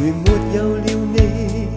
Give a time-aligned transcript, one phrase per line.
[0.00, 1.68] 如没有了你，